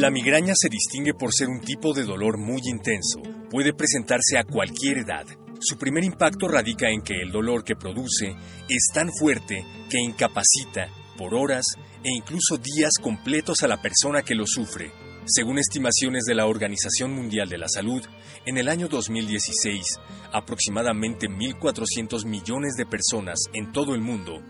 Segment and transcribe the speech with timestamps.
[0.00, 3.20] La migraña se distingue por ser un tipo de dolor muy intenso.
[3.50, 5.26] Puede presentarse a cualquier edad.
[5.60, 8.34] Su primer impacto radica en que el dolor que produce
[8.66, 11.66] es tan fuerte que incapacita por horas
[12.02, 14.90] e incluso días completos a la persona que lo sufre.
[15.26, 18.02] Según estimaciones de la Organización Mundial de la Salud,
[18.46, 19.84] en el año 2016,
[20.32, 24.40] aproximadamente 1.400 millones de personas en todo el mundo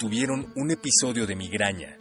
[0.00, 1.96] tuvieron un episodio de migraña.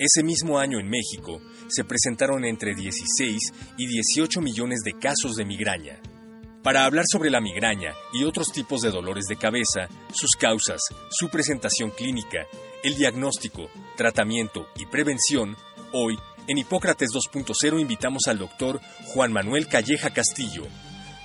[0.00, 5.44] Ese mismo año en México se presentaron entre 16 y 18 millones de casos de
[5.44, 6.00] migraña.
[6.62, 11.28] Para hablar sobre la migraña y otros tipos de dolores de cabeza, sus causas, su
[11.28, 12.46] presentación clínica,
[12.82, 15.56] el diagnóstico, tratamiento y prevención,
[15.92, 18.80] hoy en Hipócrates 2.0 invitamos al doctor
[19.12, 20.66] Juan Manuel Calleja Castillo,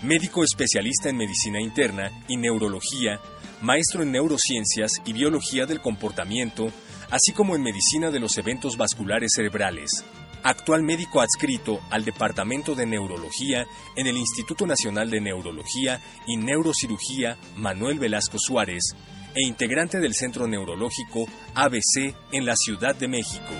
[0.01, 3.19] médico especialista en medicina interna y neurología,
[3.61, 6.71] maestro en neurociencias y biología del comportamiento,
[7.09, 10.03] así como en medicina de los eventos vasculares cerebrales.
[10.43, 17.37] Actual médico adscrito al Departamento de Neurología en el Instituto Nacional de Neurología y Neurocirugía
[17.55, 18.83] Manuel Velasco Suárez
[19.35, 23.53] e integrante del Centro Neurológico ABC en la Ciudad de México.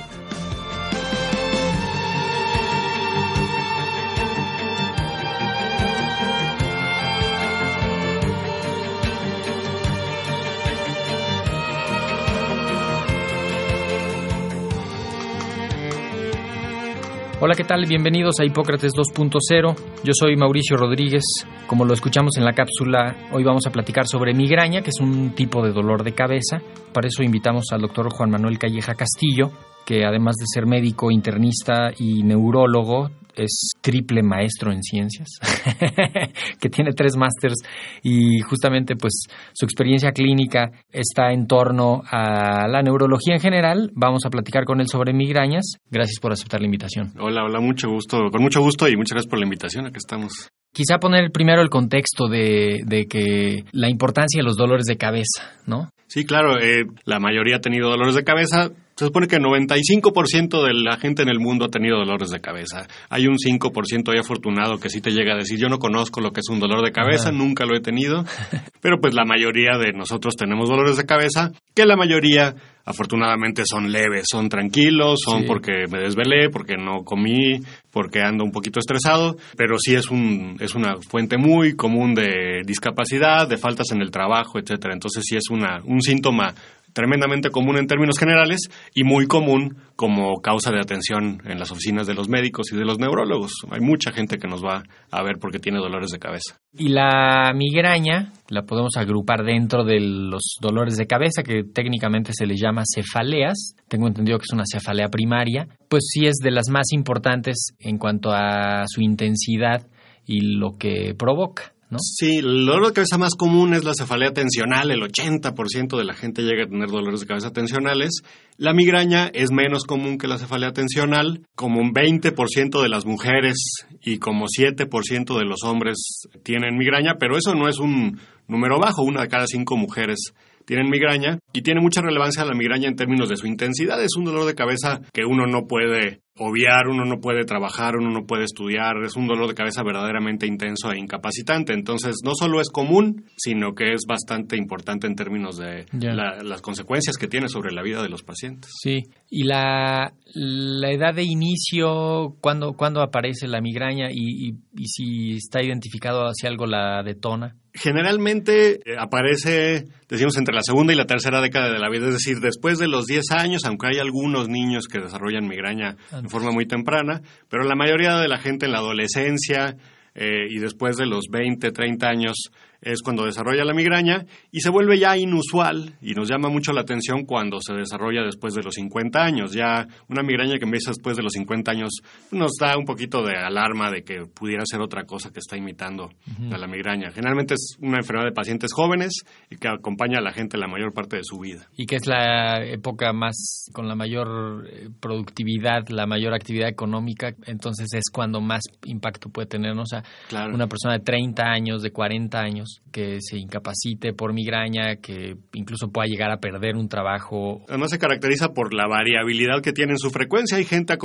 [17.46, 17.86] Hola, ¿qué tal?
[17.86, 19.76] Bienvenidos a Hipócrates 2.0.
[20.02, 21.24] Yo soy Mauricio Rodríguez.
[21.68, 25.32] Como lo escuchamos en la cápsula, hoy vamos a platicar sobre migraña, que es un
[25.36, 26.62] tipo de dolor de cabeza.
[26.94, 29.52] Para eso invitamos al doctor Juan Manuel Calleja Castillo,
[29.86, 35.40] que además de ser médico, internista y neurólogo, es triple maestro en ciencias,
[36.60, 37.56] que tiene tres másters
[38.02, 43.92] y justamente pues su experiencia clínica está en torno a la neurología en general.
[43.96, 45.78] Vamos a platicar con él sobre migrañas.
[45.90, 47.14] Gracias por aceptar la invitación.
[47.20, 50.50] Hola, hola, mucho gusto, con mucho gusto y muchas gracias por la invitación, aquí estamos.
[50.72, 55.54] Quizá poner primero el contexto de, de que la importancia de los dolores de cabeza,
[55.68, 55.90] ¿no?
[56.08, 58.70] Sí, claro, eh, la mayoría ha tenido dolores de cabeza.
[58.96, 62.40] Se supone que el 95% de la gente en el mundo ha tenido dolores de
[62.42, 62.88] cabeza.
[63.10, 66.32] Hay un 5% ahí afortunado que sí te llega a decir, yo no conozco lo
[66.32, 68.24] que es un dolor de cabeza, nunca lo he tenido.
[68.82, 72.56] Pero pues la mayoría de nosotros tenemos dolores de cabeza, que la mayoría
[72.86, 75.46] afortunadamente son leves, son tranquilos, son Sí.
[75.48, 77.60] porque me desvelé, porque no comí,
[77.92, 82.62] porque ando un poquito estresado, pero sí es un es una fuente muy común de
[82.66, 84.94] discapacidad, de faltas en el trabajo, etcétera.
[84.94, 86.54] Entonces sí es una un síntoma
[86.94, 92.08] tremendamente común en términos generales y muy común como causa de atención en las oficinas
[92.08, 93.52] de los médicos y de los neurólogos.
[93.72, 96.58] Hay mucha gente que nos va a ver porque tiene dolores de cabeza.
[96.76, 102.46] Y la migraña la podemos agrupar dentro de los dolores de cabeza, que técnicamente se
[102.46, 103.76] les llama cefaleas.
[103.88, 105.68] Tengo entendido que es una cefalea primaria.
[105.90, 109.88] Pues sí es de las más importantes en cuanto a su intensidad
[110.26, 114.92] y lo que provoca, Sí, el dolor de cabeza más común es la cefalea tensional.
[114.92, 118.22] El 80% de la gente llega a tener dolores de cabeza tensionales.
[118.58, 121.46] La migraña es menos común que la cefalea tensional.
[121.56, 123.56] Como un 20% de las mujeres
[124.02, 125.98] y como 7% de los hombres
[126.44, 129.04] tienen migraña, pero eso no es un número bajo.
[129.04, 130.34] Una de cada cinco mujeres
[130.66, 134.02] tienen migraña y tiene mucha relevancia la migraña en términos de su intensidad.
[134.04, 138.10] Es un dolor de cabeza que uno no puede obviar, uno no puede trabajar, uno
[138.10, 138.96] no puede estudiar.
[139.06, 141.74] Es un dolor de cabeza verdaderamente intenso e incapacitante.
[141.74, 145.86] Entonces, no solo es común, sino que es bastante importante en términos de
[146.16, 148.72] la- las consecuencias que tiene sobre la vida de los pacientes.
[148.82, 149.04] Sí.
[149.30, 155.36] ¿Y la, la edad de inicio, cuándo, cuándo aparece la migraña y, y- y si
[155.38, 157.56] está identificado si algo la detona?
[157.74, 162.14] Generalmente eh, aparece, decimos, entre la segunda y la tercera década de la vida, es
[162.14, 166.52] decir, después de los 10 años, aunque hay algunos niños que desarrollan migraña de forma
[166.52, 169.76] muy temprana, pero la mayoría de la gente en la adolescencia
[170.14, 172.52] eh, y después de los 20, 30 años
[172.84, 176.82] es cuando desarrolla la migraña y se vuelve ya inusual y nos llama mucho la
[176.82, 179.54] atención cuando se desarrolla después de los 50 años.
[179.54, 181.90] Ya una migraña que empieza después de los 50 años
[182.32, 186.10] nos da un poquito de alarma de que pudiera ser otra cosa que está imitando
[186.52, 187.12] a la migraña.
[187.12, 190.94] Generalmente es una enfermedad de pacientes jóvenes y que acompaña a la gente la mayor
[190.94, 191.68] parte de su vida.
[191.76, 197.34] Y que es la época más con la mayor eh, productividad, la mayor actividad económica,
[197.46, 199.84] entonces es cuando más impacto puede tener, ¿no?
[199.84, 200.04] O sea,
[200.52, 205.90] una persona de 30 años, de 40 años, que se incapacite por migraña, que incluso
[205.92, 207.64] pueda llegar a perder un trabajo.
[207.68, 210.58] Además se caracteriza por la variabilidad que tiene en su frecuencia.
[210.58, 210.96] Hay gente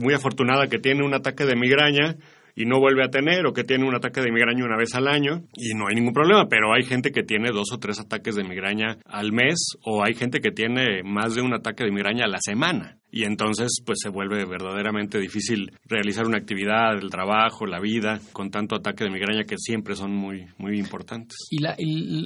[0.00, 2.16] muy afortunada que tiene un ataque de migraña
[2.58, 5.06] y no vuelve a tener o que tiene un ataque de migraña una vez al
[5.06, 8.34] año y no hay ningún problema, pero hay gente que tiene dos o tres ataques
[8.34, 12.24] de migraña al mes o hay gente que tiene más de un ataque de migraña
[12.24, 12.98] a la semana.
[13.10, 18.50] Y entonces, pues se vuelve verdaderamente difícil realizar una actividad, el trabajo, la vida, con
[18.50, 21.36] tanto ataque de migraña que siempre son muy, muy importantes.
[21.50, 21.62] ¿Y,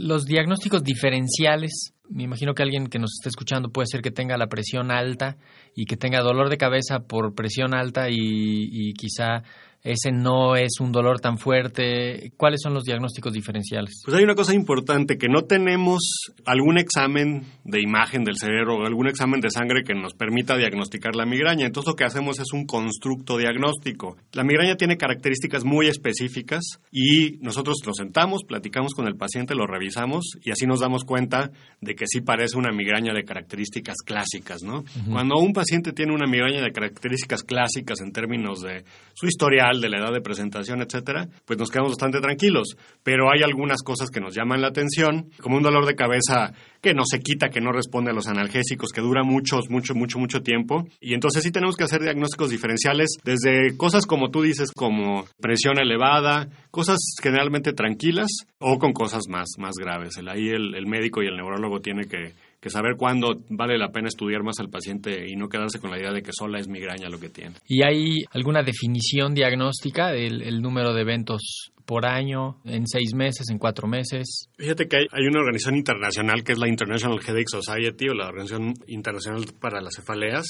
[0.06, 1.94] los diagnósticos diferenciales?
[2.08, 5.37] Me imagino que alguien que nos esté escuchando puede ser que tenga la presión alta
[5.76, 9.44] y que tenga dolor de cabeza por presión alta y, y quizá
[9.82, 12.32] ese no es un dolor tan fuerte.
[12.37, 14.02] ¿Cuáles son los diagnósticos diferenciales?
[14.05, 16.00] Pues hay una cosa importante, que no tenemos
[16.44, 21.17] algún examen de imagen del cerebro o algún examen de sangre que nos permita diagnosticar
[21.17, 21.67] la migraña.
[21.67, 24.17] Entonces lo que hacemos es un constructo diagnóstico.
[24.32, 26.62] La migraña tiene características muy específicas
[26.93, 31.50] y nosotros nos sentamos, platicamos con el paciente, lo revisamos y así nos damos cuenta
[31.81, 34.85] de que sí parece una migraña de características clásicas, ¿no?
[35.11, 39.88] Cuando un paciente tiene una migraña de características clásicas en términos de su historial, de
[39.88, 42.76] la edad de presentación, etcétera, pues nos quedamos bastante tranquilos.
[43.02, 46.94] Pero hay algunas cosas que nos llaman la atención, como un dolor de cabeza que
[46.94, 50.42] no se quita, que no responde a los analgésicos, que dura mucho, mucho, mucho, mucho
[50.42, 50.86] tiempo.
[51.00, 55.78] Y entonces sí tenemos que hacer diagnósticos diferenciales desde cosas como tú dices, como presión
[55.78, 60.18] elevada, cosas generalmente tranquilas o con cosas más, más graves.
[60.26, 62.32] Ahí el médico y el neurólogo tiene que
[62.62, 65.99] que saber cuándo vale la pena estudiar más al paciente y no quedarse con la
[65.99, 67.56] idea de que sola es migraña lo que tiene.
[67.67, 73.59] ¿Y hay alguna definición diagnóstica del número de eventos por año, en seis meses, en
[73.59, 74.49] cuatro meses?
[74.56, 78.75] Fíjate que hay, una organización internacional que es la International Headache Society o la Organización
[78.87, 80.47] Internacional para las Cefaleas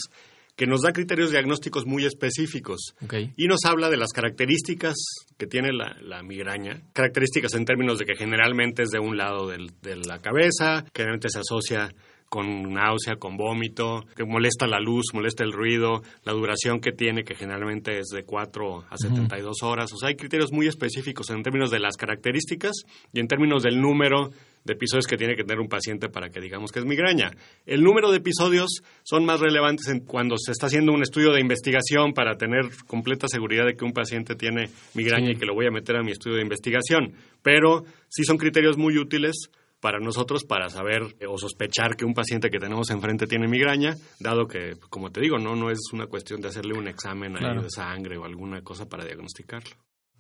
[0.62, 2.94] que nos da criterios diagnósticos muy específicos.
[3.36, 4.94] Y nos habla de las características
[5.36, 9.48] que tiene la, la, migraña, características en términos de que generalmente es de un lado
[9.48, 11.92] del, de la cabeza, generalmente se asocia
[12.32, 17.24] con náusea, con vómito, que molesta la luz, molesta el ruido, la duración que tiene,
[17.24, 19.92] que generalmente es de 4 a 72 horas.
[19.92, 22.72] O sea, hay criterios muy específicos en términos de las características
[23.12, 24.30] y en términos del número
[24.64, 27.32] de episodios que tiene que tener un paciente para que digamos que es migraña.
[27.66, 31.40] El número de episodios son más relevantes en cuando se está haciendo un estudio de
[31.40, 35.66] investigación para tener completa seguridad de que un paciente tiene migraña y que lo voy
[35.66, 37.12] a meter a mi estudio de investigación.
[37.42, 39.50] Pero sí son criterios muy útiles
[39.82, 44.46] para nosotros para saber o sospechar que un paciente que tenemos enfrente tiene migraña, dado
[44.46, 48.16] que, como te digo, no, no es una cuestión de hacerle un examen de sangre
[48.16, 49.72] o alguna cosa para diagnosticarlo.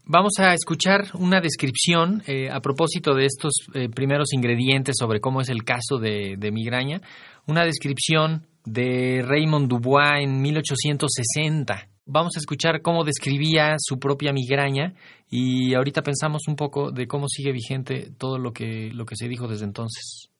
[0.04, 5.40] Vamos a escuchar una descripción eh, a propósito de estos eh, primeros ingredientes sobre cómo
[5.40, 7.00] es el caso de, de migraña,
[7.46, 14.92] una descripción de Raymond Dubois en 1860 Vamos a escuchar cómo describía su propia migraña
[15.30, 19.28] y ahorita pensamos un poco de cómo sigue vigente todo lo que, lo que se
[19.28, 20.30] dijo desde entonces.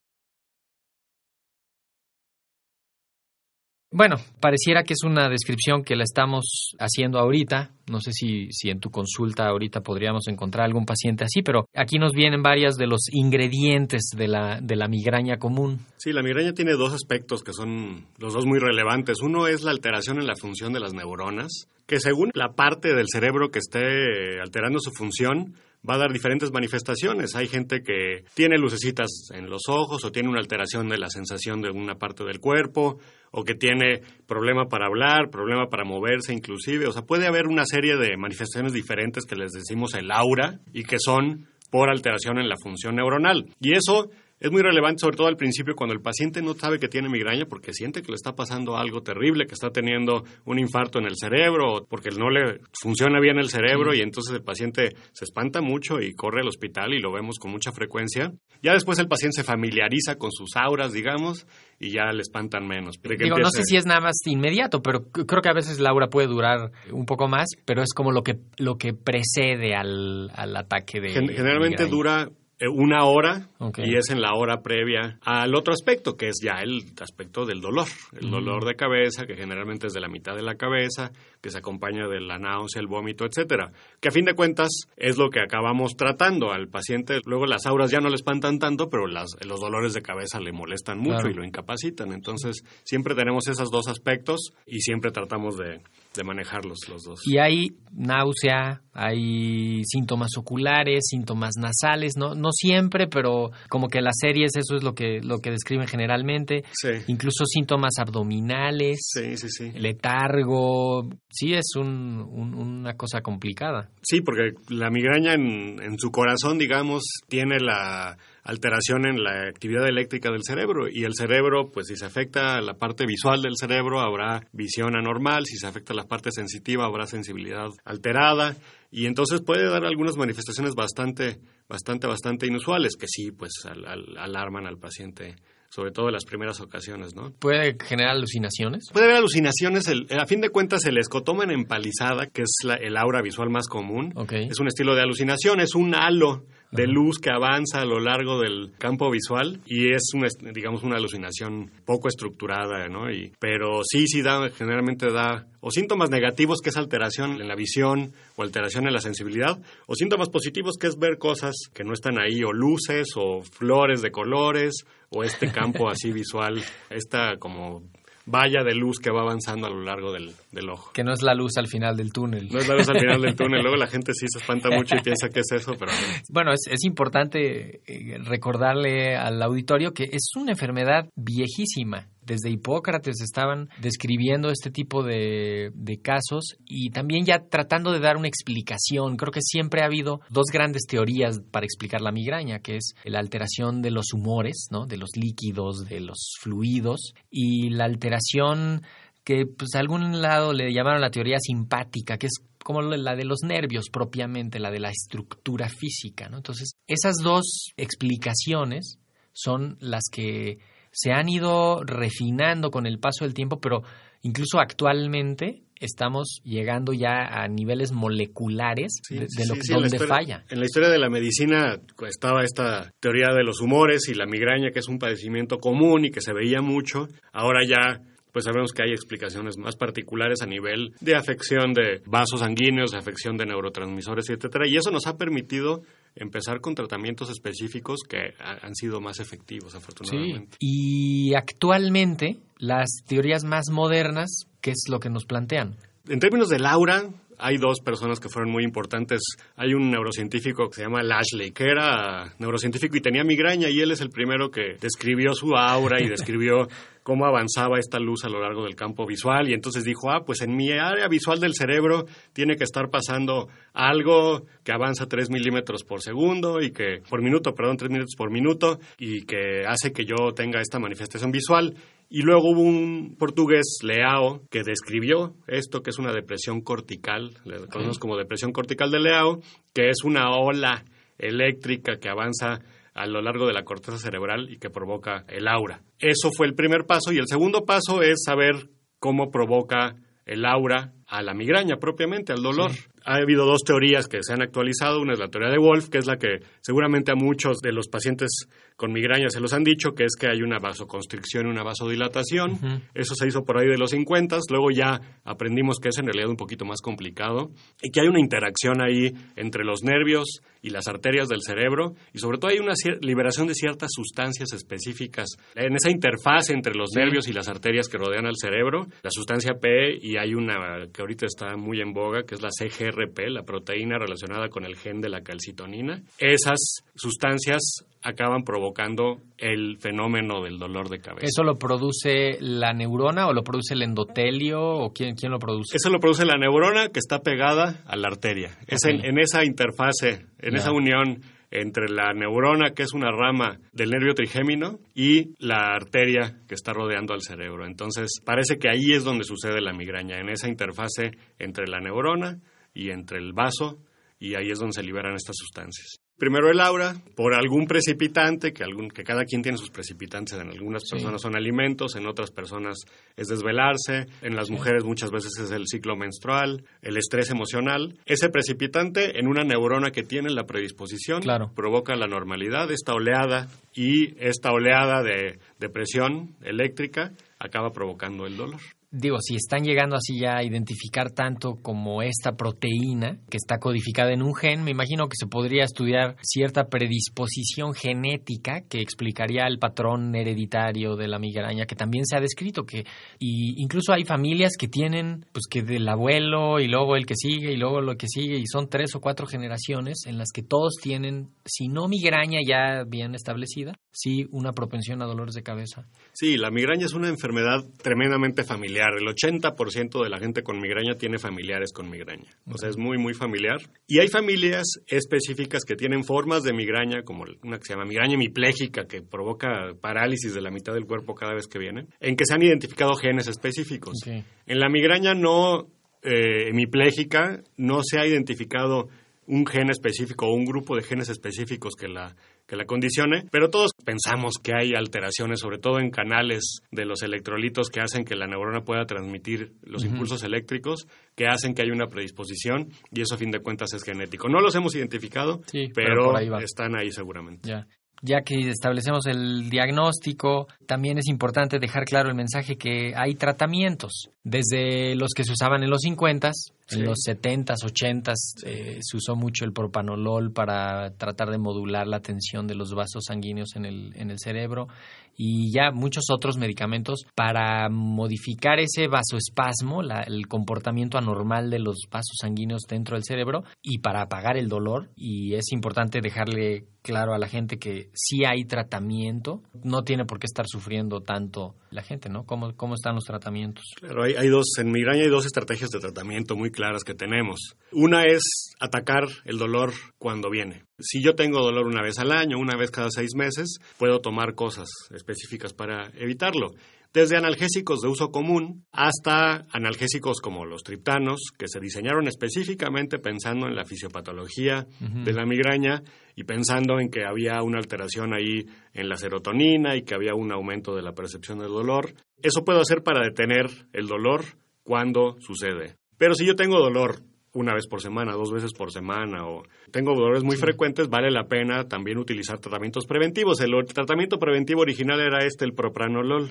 [3.95, 7.73] Bueno, pareciera que es una descripción que la estamos haciendo ahorita.
[7.91, 11.99] No sé si, si en tu consulta ahorita podríamos encontrar algún paciente así, pero aquí
[11.99, 15.81] nos vienen varias de los ingredientes de la, de la migraña común.
[15.99, 19.21] Sí, la migraña tiene dos aspectos que son los dos muy relevantes.
[19.21, 23.09] Uno es la alteración en la función de las neuronas, que según la parte del
[23.13, 25.55] cerebro que esté alterando su función,
[25.89, 27.35] va a dar diferentes manifestaciones.
[27.35, 31.61] Hay gente que tiene lucecitas en los ojos o tiene una alteración de la sensación
[31.61, 32.99] de una parte del cuerpo
[33.33, 36.87] o que tiene problema para hablar, problema para moverse inclusive.
[36.87, 40.85] O sea, puede haber una serie de manifestaciones diferentes que les decimos el aura y
[40.85, 43.47] que son por alteración en la función neuronal.
[43.59, 44.11] Y eso
[44.43, 47.47] es muy relevante, sobre todo al principio, cuando el paciente no sabe que tiene migraña
[47.47, 51.17] porque siente que le está pasando algo terrible, que está teniendo un infarto en el
[51.17, 56.01] cerebro, porque no le funciona bien el cerebro y entonces el paciente se espanta mucho
[56.01, 58.33] y corre al hospital y lo vemos con mucha frecuencia.
[58.63, 61.47] Ya después el paciente se familiariza con sus auras, digamos,
[61.79, 62.97] y ya le espantan menos.
[63.03, 66.09] Digo, no sé si es nada más inmediato, pero creo que a veces la aura
[66.09, 71.01] puede durar un poco más, pero es como lo que, lo que precede al, ataque
[71.01, 71.11] de...
[71.11, 72.29] Generalmente dura
[72.69, 76.93] una hora y es en la hora previa al otro aspecto, que es ya el
[77.01, 77.87] aspecto del dolor.
[78.13, 81.59] El dolor de cabeza, que generalmente es de la mitad de la cabeza, que se
[81.59, 83.73] acompaña de la náusea, el vómito, etcétera.
[84.01, 87.19] Que a fin de cuentas es lo que acabamos tratando al paciente.
[87.27, 90.53] Luego las auras ya no le espantan tanto, pero las, los dolores de cabeza le
[90.53, 91.31] molestan mucho Claro.
[91.31, 92.13] y lo incapacitan.
[92.13, 95.81] Entonces, siempre tenemos esos dos aspectos y siempre tratamos de,
[96.15, 97.21] de manejarlos los dos.
[97.27, 104.15] Y hay náusea, hay síntomas oculares, síntomas nasales, no, no siempre, pero como que las
[104.21, 106.63] series eso es lo que, lo que describen generalmente.
[106.73, 109.73] Sí, Incluso síntomas abdominales, sí, sí, sí.
[109.73, 111.09] letargo.
[111.35, 113.89] Sí, es un- un- una cosa complicada.
[114.03, 119.89] Sí, porque la migraña en, en su corazón, digamos, tiene la alteración en la actividad
[119.89, 124.01] eléctrica del cerebro y el cerebro, pues si se afecta la parte visual del cerebro,
[124.01, 128.55] habrá visión anormal, si se afecta la parte sensitiva, habrá sensibilidad alterada
[128.91, 134.67] y entonces puede dar algunas manifestaciones bastante, bastante, bastante inusuales que sí, pues al- alarman
[134.67, 135.37] al paciente,
[135.75, 137.33] sobre todo en las primeras ocasiones, ¿no?
[137.39, 138.91] Puede generar alucinaciones.
[138.93, 142.75] Puede haber alucinaciones, el- a fin de cuentas el escotoma en empalizada, que es la-
[142.75, 144.33] el aura visual más común, Ok.
[144.33, 148.41] es un estilo de alucinación, es un halo de luz que avanza a lo largo
[148.41, 153.11] del campo visual y es una, digamos una alucinación poco estructurada, ¿no?
[153.11, 157.55] Y, pero sí, sí da, generalmente da o síntomas negativos que es alteración en la
[157.55, 161.93] visión o alteración en la sensibilidad o síntomas positivos que es ver cosas que no
[161.93, 167.83] están ahí o luces o flores de colores o este campo así visual, esta como
[168.27, 170.93] valla de luz que va avanzando a lo largo del, del ojo.
[170.93, 172.49] Que no es la luz al final del túnel.
[172.51, 174.97] No es la luz al final del túnel, luego la gente sí se espanta mucho
[174.97, 175.99] y piensa que es eso, pero no.
[176.31, 182.09] Bueno, es, es importante eh, recordarle al auditorio que es una enfermedad viejísima.
[182.25, 188.29] Desde Hipócrates estaban describiendo este tipo de, casos y también ya tratando de dar una
[188.29, 189.17] explicación.
[189.17, 193.21] Creo que siempre ha habido dos grandes teorías para explicar la migraña, que es la
[193.21, 194.87] alteración de los humores, ¿no?
[194.87, 198.83] de los líquidos, de los fluidos, y la alteración
[199.25, 203.25] que pues a algún lado le llamaron la teoría simpática, que es como la de
[203.25, 206.29] los nervios propiamente, la de la estructura física.
[206.29, 206.39] ¿no?
[206.39, 208.99] Entonces, esas dos explicaciones
[209.33, 210.59] son las que
[210.93, 213.83] se han ido refinando con el paso del tiempo, pero
[214.23, 219.89] incluso actualmente estamos llegando ya a niveles moleculares Sí, de, lo sí, que sí, donde
[219.89, 220.45] historia- falla.
[220.49, 224.27] En la historia de la medicina pues, estaba esta teoría de los humores y la
[224.27, 227.09] migraña, que es un padecimiento común y que se veía mucho.
[227.33, 228.01] Ahora ya
[228.33, 232.99] pues sabemos que hay explicaciones más particulares a nivel de afección de vasos sanguíneos, de
[232.99, 235.83] afección de neurotransmisores, etcétera, y eso nos ha permitido
[236.17, 240.57] empezar con tratamientos específicos que ha- han sido más efectivos, Sí, afortunadamente.
[240.61, 245.77] y actualmente las teorías más modernas, ¿qué es lo que nos plantean?
[246.09, 247.05] En términos de Laura,
[247.39, 249.21] hay dos personas que fueron muy importantes.
[249.57, 253.91] Hay un neurocientífico que se llama Lashley, que era neurocientífico y tenía migraña, y él
[253.91, 256.69] es el primero que describió su aura y describió
[257.03, 259.49] cómo avanzaba esta luz a lo largo del campo visual.
[259.49, 263.49] Y entonces dijo, ah, pues en mi área visual del cerebro tiene que estar pasando
[263.73, 268.31] algo que avanza 3 milímetros por segundo y que, por minuto, perdón, 3 minutos por
[268.31, 271.75] minuto, y que hace que yo tenga esta manifestación visual.
[272.09, 277.57] Y luego hubo un portugués, Leao, que describió esto, que es una depresión cortical, le
[277.69, 279.41] conocemos como depresión cortical de Leao,
[279.73, 280.85] que es una ola
[281.19, 282.61] eléctrica que avanza
[282.95, 285.83] a lo largo de la corteza cerebral y que provoca el aura.
[285.99, 288.69] Eso fue el primer paso y el segundo paso es saber
[288.99, 292.71] cómo provoca el aura a la migraña propiamente, al dolor.
[293.05, 295.01] Ha habido dos teorías que se han actualizado.
[295.01, 297.89] Una es la teoría de Wolf, que es la que seguramente a muchos de los
[297.89, 298.47] pacientes
[298.83, 302.83] con migraña se los han dicho, que es que hay una vasoconstricción y una vasodilatación.
[302.95, 304.39] Eso se hizo por ahí de los 50.
[304.51, 308.19] Luego ya aprendimos que es en realidad un poquito más complicado y que hay una
[308.19, 312.73] interacción ahí entre los nervios y las arterias del cerebro y sobre todo hay una
[313.03, 317.99] liberación de ciertas sustancias específicas en esa interfaz entre los nervios y las arterias que
[317.99, 322.25] rodean al cerebro, la sustancia P y hay una que ahorita está muy en boga
[322.25, 326.03] que es la CGRP, la proteína relacionada con el gen de la calcitonina.
[326.19, 331.27] Esas sustancias acaban provocando el fenómeno del dolor de cabeza.
[331.27, 335.77] ¿Eso lo produce la neurona o lo produce el endotelio o quién, quién lo produce?
[335.77, 338.59] Eso lo produce la neurona que está pegada a la arteria.
[338.67, 343.61] Es en, en esa interfase, en esa unión entre la neurona, que es una rama
[343.73, 347.67] del nervio trigémino, y la arteria que está rodeando al cerebro.
[347.67, 352.41] Entonces, parece que ahí es donde sucede la migraña, en esa interfase entre la neurona
[352.73, 353.79] y entre el vaso,
[354.19, 356.02] y ahí es donde se liberan estas sustancias.
[356.23, 360.39] Primero el aura, por algún precipitante, que, algún, que cada quien tiene sus precipitantes.
[360.39, 362.77] En algunas personas son alimentos, en otras personas
[363.17, 367.99] es desvelarse, en las mujeres muchas veces es el ciclo menstrual, el estrés emocional.
[368.07, 371.25] Ese precipitante en una neurona que tiene la predisposición
[371.57, 378.61] provoca la normalidad, esta oleada, y esta oleada de depresión eléctrica acaba provocando el dolor
[378.93, 384.13] digo, si están llegando así ya a identificar tanto como esta proteína que está codificada
[384.13, 389.59] en un gen, me imagino que se podría estudiar cierta predisposición genética que explicaría el
[389.59, 392.85] patrón hereditario de la migraña que también se ha descrito que
[393.19, 397.53] y incluso hay familias que tienen pues que del abuelo y luego el que sigue
[397.53, 400.75] y luego lo que sigue y son tres o cuatro generaciones en las que todos
[400.83, 405.87] tienen si no migraña ya bien establecida, sí una propensión a dolores de cabeza.
[406.13, 410.95] Sí, la migraña es una enfermedad tremendamente familiar el 80% de la gente con migraña
[410.95, 412.31] tiene familiares con migraña.
[412.47, 413.59] O sea, es muy, muy familiar.
[413.87, 418.15] Y hay familias específicas que tienen formas de migraña, como una que se llama migraña
[418.15, 422.25] hemipléjica, que provoca parálisis de la mitad del cuerpo cada vez que vienen, en que
[422.25, 423.99] se han identificado genes específicos.
[424.07, 425.69] En la migraña no
[426.03, 428.89] eh, hemipléjica no se ha identificado
[429.33, 432.15] un gen específico o un grupo de genes específicos que la
[432.47, 437.03] que la condicione, pero todos pensamos que hay alteraciones, sobre todo en canales de los
[437.03, 441.73] electrolitos que hacen que la neurona pueda transmitir los impulsos eléctricos, que hacen que haya
[441.73, 444.29] una predisposición y eso a fin de cuentas es genético.
[444.29, 445.41] No los hemos identificado,
[445.75, 447.49] pero, están ahí seguramente.
[447.49, 447.67] Ya
[448.03, 454.11] ya que establecemos el diagnóstico, también es importante dejar claro el mensaje que hay tratamientos,
[454.25, 456.33] desde los que se usaban en los 50,
[456.71, 462.01] en los 70s, 80s eh, se usó mucho el propanolol para tratar de modular la
[462.01, 464.69] tensión de los vasos sanguíneos en el, en el cerebro
[465.17, 472.17] y ya muchos otros medicamentos para modificar ese vasoespasmo, el comportamiento anormal de los vasos
[472.21, 474.91] sanguíneos dentro del cerebro y para apagar el dolor.
[474.97, 480.19] Y es importante dejarle claro a la gente que si hay tratamiento, no tiene por
[480.19, 482.25] qué estar sufriendo tanto la gente, ¿no?
[482.25, 483.65] ¿Cómo, cómo están los tratamientos?
[483.81, 487.41] Claro, hay, hay dos, en migraña hay dos estrategias de tratamiento muy claras que tenemos.
[487.73, 488.23] Una es
[488.61, 490.65] atacar el dolor cuando viene.
[490.79, 494.35] Si yo tengo dolor una vez al año, una vez cada seis meses, puedo tomar
[494.35, 496.51] cosas específicas para evitarlo
[496.93, 503.47] desde analgésicos de uso común hasta analgésicos como los triptanos, que se diseñaron específicamente pensando
[503.47, 505.83] en la fisiopatología de la migraña
[506.15, 510.33] y pensando en que había una alteración ahí en la serotonina y que había un
[510.33, 511.95] aumento de la percepción del dolor.
[512.23, 514.25] Eso puedo hacer para detener el dolor
[514.63, 515.77] cuando sucede.
[515.97, 517.03] Pero si yo tengo dolor
[517.35, 521.25] una vez por semana, dos veces por semana o tengo dolores muy frecuentes, vale la
[521.25, 523.41] pena también utilizar tratamientos preventivos.
[523.41, 526.29] El tratamiento preventivo original era este, el propranolol,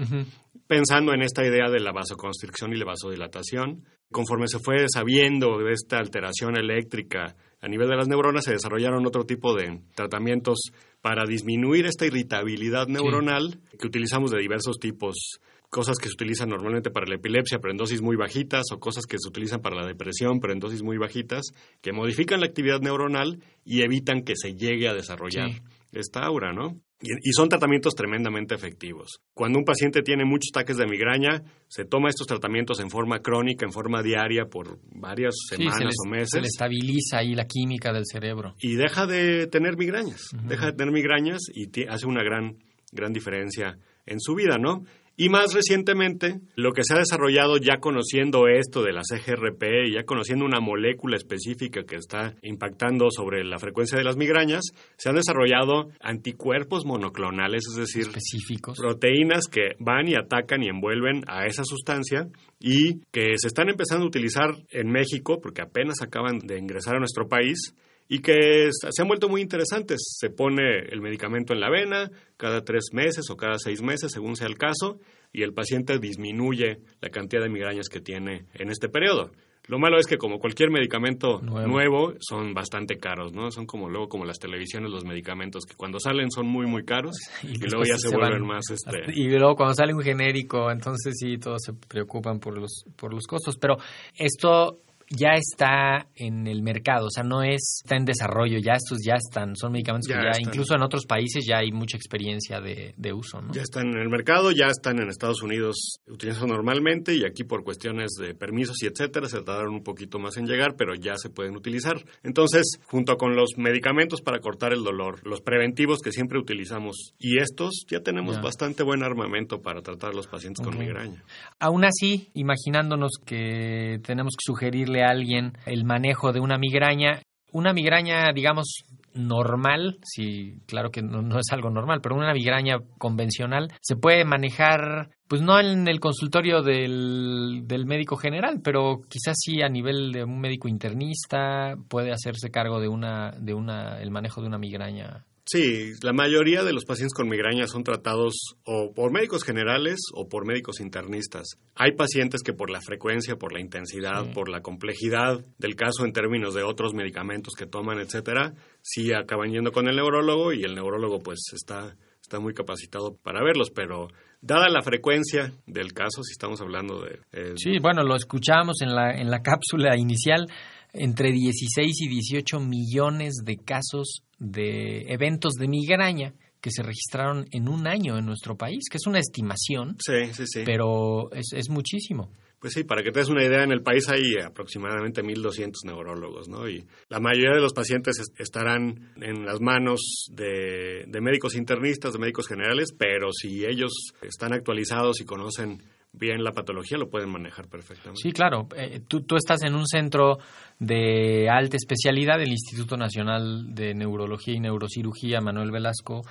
[0.67, 3.83] pensando en esta idea de la vasoconstricción y la vasodilatación.
[4.11, 9.05] Conforme se fue sabiendo de esta alteración eléctrica a nivel de las neuronas, se desarrollaron
[9.05, 10.71] otro tipo de tratamientos
[11.01, 15.39] para disminuir esta irritabilidad neuronal que utilizamos de diversos tipos
[15.71, 19.05] cosas que se utilizan normalmente para la epilepsia, pero en dosis muy bajitas, o cosas
[19.05, 22.81] que se utilizan para la depresión, pero en dosis muy bajitas, que modifican la actividad
[22.81, 25.49] neuronal y evitan que se llegue a desarrollar
[25.93, 26.79] esta aura, ¿no?
[27.01, 29.21] Y, son tratamientos tremendamente efectivos.
[29.33, 33.65] Cuando un paciente tiene muchos ataques de migraña, se toma estos tratamientos en forma crónica,
[33.65, 36.29] en forma diaria, por varias semanas o meses.
[36.31, 38.55] Se le estabiliza ahí la química del cerebro.
[38.59, 42.57] Y deja de tener migrañas, deja de tener migrañas y hace una gran,
[42.91, 44.83] gran diferencia en su vida, ¿no?
[45.21, 49.93] Y más recientemente, lo que se ha desarrollado ya conociendo esto de las EGRP y
[49.93, 54.63] ya conociendo una molécula específica que está impactando sobre la frecuencia de las migrañas,
[54.97, 61.21] se han desarrollado anticuerpos monoclonales, es decir, específicos, proteínas que van y atacan y envuelven
[61.27, 62.27] a esa sustancia
[62.59, 66.99] y que se están empezando a utilizar en México porque apenas acaban de ingresar a
[66.99, 67.75] nuestro país
[68.13, 70.17] y que se han vuelto muy interesantes.
[70.19, 74.35] Se pone el medicamento en la vena cada tres meses o cada seis meses, según
[74.35, 74.99] sea el caso,
[75.31, 79.31] y el paciente disminuye la cantidad de migrañas que tiene en este periodo.
[79.67, 82.13] Lo malo es que como cualquier medicamento nuevo.
[82.19, 83.49] son bastante caros, ¿no?
[83.49, 87.15] Son como luego como las televisiones, los medicamentos que cuando salen son muy muy caros
[87.43, 91.37] y, luego ya se, vuelven más este y luego cuando sale un genérico, entonces sí
[91.37, 93.77] todos se preocupan por los por los costos, pero
[94.15, 98.99] esto ya está en el mercado, o sea, no es, está en desarrollo, ya estos
[99.05, 102.93] ya están, son medicamentos que ya, incluso en otros países ya hay mucha experiencia de,
[102.97, 103.53] de, uso, ¿no?
[103.53, 107.63] Ya están en el mercado, ya están en Estados Unidos utilizados normalmente y aquí por
[107.63, 111.29] cuestiones de permisos y etcétera se tardaron un poquito más en llegar, pero ya se
[111.29, 112.03] pueden utilizar.
[112.23, 117.39] Entonces, junto con los medicamentos para cortar el dolor, los preventivos que siempre utilizamos y
[117.39, 121.23] estos, ya tenemos bastante buen armamento para tratar a los pacientes con migraña.
[121.59, 127.21] Aún así, imaginándonos que tenemos que sugerirle alguien el manejo de una migraña.
[127.53, 128.83] Una migraña, digamos,
[129.13, 134.23] normal, sí, claro que no, no, es algo normal, pero una migraña convencional se puede
[134.23, 140.11] manejar, pues no en el consultorio del, del médico general, pero quizás sí a nivel
[140.11, 144.57] de un médico internista puede hacerse cargo de una, de una, el manejo de una
[144.57, 149.99] migraña Sí, la mayoría de los pacientes con migraña son tratados o por médicos generales
[150.13, 151.57] o por médicos internistas.
[151.75, 156.13] Hay pacientes que por la frecuencia, por la intensidad, por la complejidad del caso en
[156.13, 160.75] términos de otros medicamentos que toman, etcétera, sí acaban yendo con el neurólogo y el
[160.75, 161.95] neurólogo pues está
[162.31, 164.07] está muy capacitado para verlos, pero
[164.39, 167.19] dada la frecuencia del caso, si estamos hablando de...
[167.33, 170.47] Eh, sí, bueno, lo escuchábamos en la, en la cápsula inicial,
[170.93, 177.67] entre 16 y 18 millones de casos de eventos de migraña que se registraron en
[177.67, 180.61] un año en nuestro país, que es una estimación, sí, sí, sí.
[180.65, 182.29] pero es, es muchísimo.
[182.61, 186.47] Pues sí, para que te des una idea, en el país hay aproximadamente 1.200 neurólogos,
[186.47, 186.69] ¿no?
[186.69, 192.19] Y la mayoría de los pacientes estarán en las manos de, de médicos internistas, de
[192.19, 195.81] médicos generales, pero si ellos están actualizados y conocen
[196.13, 198.21] bien la patología, lo pueden manejar perfectamente.
[198.21, 198.67] Sí, claro.
[198.75, 200.37] Eh, tú, tú estás en un centro
[200.79, 206.21] de alta especialidad del Instituto Nacional de Neurología y Neurocirugía Manuel Velasco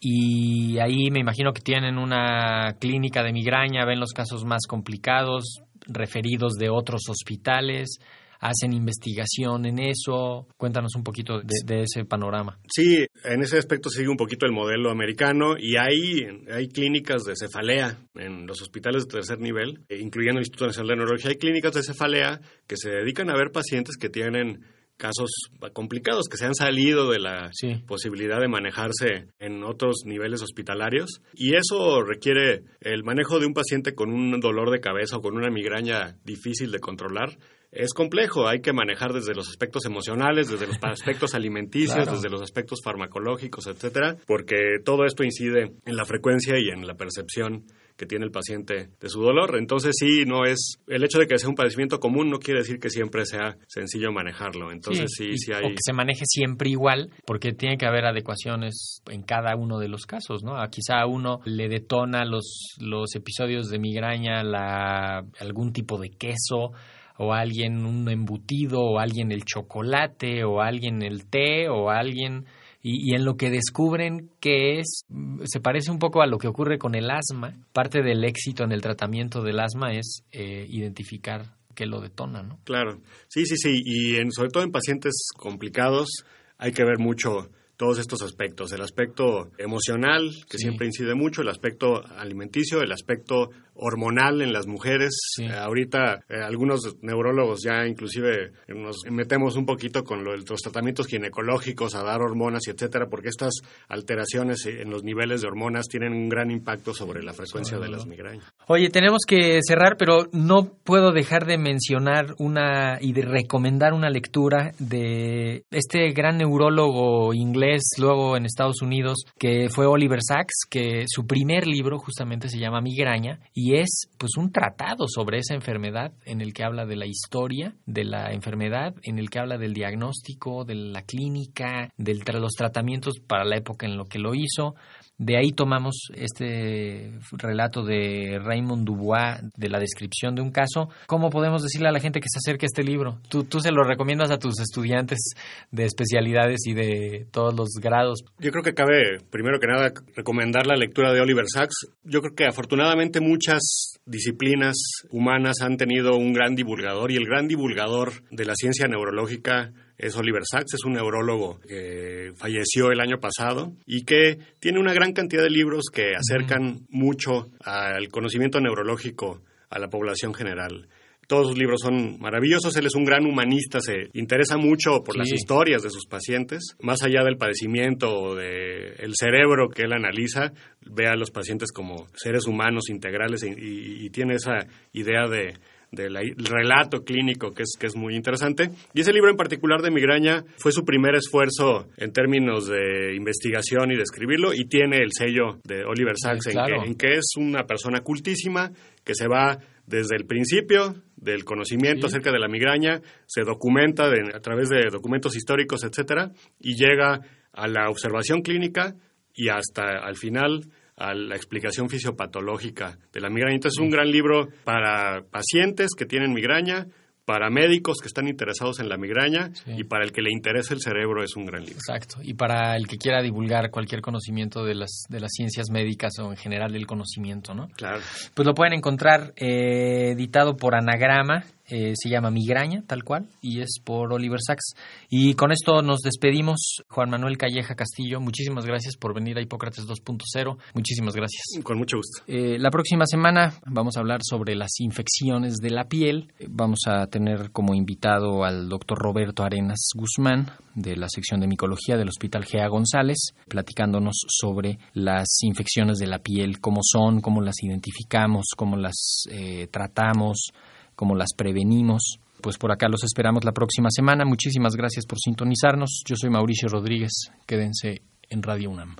[0.00, 5.62] y ahí me imagino que tienen una clínica de migraña, ven los casos más complicados,
[5.86, 7.98] referidos de otros hospitales
[8.40, 10.46] hacen investigación en eso.
[10.56, 12.58] Cuéntanos un poquito de, ese panorama.
[12.68, 17.34] Sí, en ese aspecto sigue un poquito el modelo americano y hay, hay clínicas de
[17.36, 21.30] cefalea en los hospitales de tercer nivel, eh, incluyendo el Instituto Nacional de Neurología.
[21.30, 24.64] Hay clínicas de cefalea que se dedican a ver pacientes que tienen
[24.96, 25.30] casos
[25.72, 27.50] complicados que se han salido de la
[27.86, 33.94] posibilidad de manejarse en otros niveles hospitalarios y eso requiere el manejo de un paciente
[33.94, 37.38] con un dolor de cabeza o con una migraña difícil de controlar
[37.74, 42.42] es complejo, hay que manejar desde los aspectos emocionales, desde los aspectos alimenticios, desde los
[42.42, 47.64] aspectos farmacológicos, etcétera, porque todo esto incide en la frecuencia y en la percepción
[47.96, 49.56] que tiene el paciente de su dolor.
[49.56, 52.78] Entonces sí, no es el hecho de que sea un padecimiento común no quiere decir
[52.78, 54.72] que siempre sea sencillo manejarlo.
[54.72, 59.00] Entonces sí, sí, hay o que se maneje siempre igual, porque tiene que haber adecuaciones
[59.06, 60.54] en cada uno de los casos, ¿no?
[60.70, 66.72] Quizá a uno le detona los los episodios de migraña la algún tipo de queso
[67.16, 72.46] o alguien un embutido, o alguien el chocolate, o alguien el té, o alguien...
[72.86, 75.06] Y, en lo que descubren que es,
[75.44, 77.56] se parece un poco a lo que ocurre con el asma.
[77.72, 82.58] Parte del éxito en el tratamiento del asma es eh, identificar qué lo detona, ¿no?
[82.64, 83.80] Claro, sí, sí, sí.
[83.82, 86.24] Y en, sobre todo en pacientes complicados
[86.58, 91.48] hay que ver mucho todos estos aspectos, el aspecto emocional, que siempre incide mucho, el
[91.48, 95.16] aspecto alimenticio, el aspecto hormonal en las mujeres.
[95.40, 101.94] Eh, ahorita eh, algunos neurólogos ya inclusive nos metemos un poquito con los tratamientos ginecológicos
[101.94, 103.54] a dar hormonas y etcétera, porque estas
[103.88, 108.06] alteraciones en los niveles de hormonas tienen un gran impacto sobre la frecuencia de las
[108.06, 108.44] migrañas.
[108.66, 114.10] Oye, tenemos que cerrar, pero no puedo dejar de mencionar una y de recomendar una
[114.10, 121.04] lectura de este gran neurólogo inglés, luego en Estados Unidos, que fue Oliver Sacks, que
[121.06, 125.54] su primer libro justamente se llama Migraña y y es pues un tratado sobre esa
[125.54, 129.56] enfermedad en el que habla de la historia de la enfermedad, en el que habla
[129.56, 134.34] del diagnóstico, de la clínica, de los tratamientos para la época en lo que lo
[134.34, 134.74] hizo,
[135.18, 140.88] de ahí tomamos este relato de Raymond Dubois de la descripción de un caso.
[141.06, 143.20] ¿Cómo podemos decirle a la gente que se acerque a este libro?
[143.28, 145.34] ¿Tú, tú se lo recomiendas a tus estudiantes
[145.70, 148.24] de especialidades y de todos los grados?
[148.38, 151.88] Yo creo que cabe, primero que nada, recomendar la lectura de Oliver Sacks.
[152.02, 154.76] Yo creo que afortunadamente muchas disciplinas
[155.10, 160.16] humanas han tenido un gran divulgador y el gran divulgador de la ciencia neurológica es
[160.16, 165.12] Oliver Sacks, es un neurólogo que falleció el año pasado y que tiene una gran
[165.12, 170.88] cantidad de libros que acercan mucho al conocimiento neurológico a la población general.
[171.26, 172.76] Todos sus libros son maravillosos.
[172.76, 177.02] Él es un gran humanista, se interesa mucho por las historias de sus pacientes, más
[177.02, 180.52] allá del padecimiento o del cerebro que él analiza,
[180.82, 185.54] ve a los pacientes como seres humanos integrales y tiene esa idea de,
[185.90, 188.70] del relato clínico que es, que es muy interesante.
[188.92, 193.92] Y ese libro en particular de migraña fue su primer esfuerzo en términos de investigación
[193.92, 198.00] y de escribirlo y tiene el sello de Oliver Sacks en, que, es una persona
[198.00, 198.70] cultísima
[199.04, 204.40] que se va desde el principio del conocimiento acerca de la migraña, se documenta a
[204.40, 207.20] través de documentos históricos, etcétera, y llega
[207.52, 208.94] a la observación clínica
[209.34, 213.54] y hasta al final a la explicación fisiopatológica de la migraña.
[213.54, 216.86] Entonces es un gran libro para pacientes que tienen migraña,
[217.24, 220.80] para médicos que están interesados en la migraña y para el que le interesa el
[220.80, 221.78] cerebro es un gran libro.
[221.78, 222.18] Exacto.
[222.22, 226.30] Y para el que quiera divulgar cualquier conocimiento de las, de las ciencias médicas o
[226.30, 227.68] en general del conocimiento, ¿no?
[227.76, 228.00] Claro.
[228.34, 233.60] Pues lo pueden encontrar eh, editado por Anagrama eh, se llama Migraña, tal cual, y
[233.60, 234.74] es por Oliver Sacks.
[235.08, 236.82] Y con esto nos despedimos.
[236.88, 240.58] Juan Manuel Calleja Castillo, muchísimas gracias por venir a Hipócrates 2.0.
[240.74, 241.42] Muchísimas gracias.
[241.62, 242.22] Con mucho gusto.
[242.26, 246.32] Eh, la próxima semana vamos a hablar sobre las infecciones de la piel.
[246.48, 251.96] Vamos a tener como invitado al doctor Roberto Arenas Guzmán de la sección de micología
[251.96, 257.62] del Hospital Gea González, platicándonos sobre las infecciones de la piel, cómo son, cómo las
[257.62, 260.52] identificamos, cómo las eh, tratamos
[260.94, 262.18] cómo las prevenimos.
[262.40, 264.24] Pues por acá los esperamos la próxima semana.
[264.24, 266.02] Muchísimas gracias por sintonizarnos.
[266.06, 267.12] Yo soy Mauricio Rodríguez.
[267.46, 268.96] Quédense en Radio UNAM.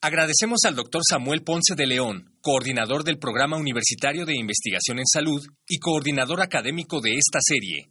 [0.00, 5.44] Agradecemos al doctor Samuel Ponce de León, coordinador del Programa Universitario de Investigación en Salud
[5.68, 7.90] y coordinador académico de esta serie.